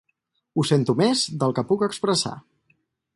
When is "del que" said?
1.43-1.65